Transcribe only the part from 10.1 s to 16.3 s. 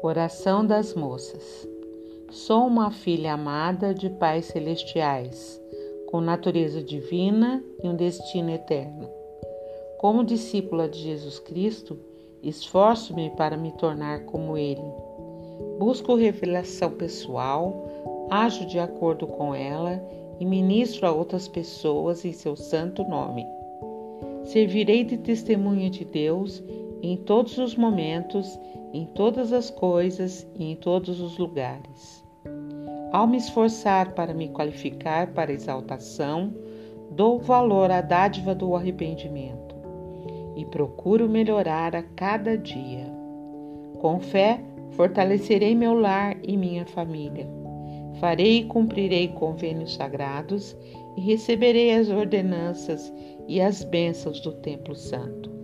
discípula de Jesus Cristo, esforço-me para me tornar como Ele. Busco